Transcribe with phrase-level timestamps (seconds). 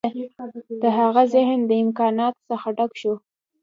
[0.81, 3.13] د هغه ذهن د امکاناتو څخه ډک شو